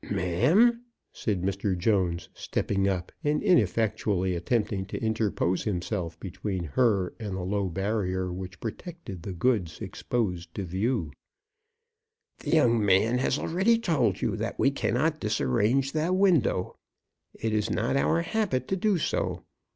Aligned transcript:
"Ma'am," 0.09 0.81
said 1.13 1.43
Mr. 1.43 1.77
Jones, 1.77 2.29
stepping 2.33 2.87
up 2.87 3.11
and 3.23 3.43
ineffectually 3.43 4.33
attempting 4.35 4.83
to 4.87 4.97
interpose 4.99 5.63
himself 5.65 6.19
between 6.19 6.63
her 6.63 7.13
and 7.19 7.37
the 7.37 7.43
low 7.43 7.69
barrier 7.69 8.33
which 8.33 8.59
protected 8.59 9.21
the 9.21 9.31
goods 9.35 9.79
exposed 9.79 10.55
to 10.55 10.63
view, 10.63 11.11
"the 12.39 12.49
young 12.49 12.83
man 12.83 13.19
has 13.19 13.37
already 13.37 13.77
told 13.77 14.23
you 14.23 14.35
that 14.35 14.57
we 14.57 14.71
cannot 14.71 15.19
disarrange 15.19 15.91
the 15.91 16.11
window. 16.11 16.75
It 17.35 17.53
is 17.53 17.69
not 17.69 17.95
our 17.95 18.23
habit 18.23 18.67
to 18.69 18.75
do 18.75 18.97
so. 18.97 19.43